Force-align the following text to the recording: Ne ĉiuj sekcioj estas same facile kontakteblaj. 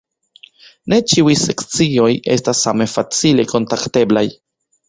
Ne 0.93 0.97
ĉiuj 1.11 1.35
sekcioj 1.41 2.09
estas 2.39 2.65
same 2.69 2.91
facile 2.97 3.49
kontakteblaj. 3.55 4.29